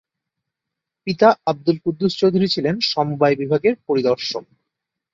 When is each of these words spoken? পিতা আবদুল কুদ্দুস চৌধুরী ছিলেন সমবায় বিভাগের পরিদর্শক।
পিতা 1.07 1.29
আবদুল 1.47 1.77
কুদ্দুস 1.83 2.13
চৌধুরী 2.19 2.47
ছিলেন 2.47 2.75
সমবায় 2.91 3.35
বিভাগের 3.35 3.73
পরিদর্শক। 3.87 4.43